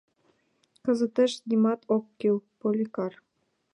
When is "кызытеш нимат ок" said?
0.85-2.05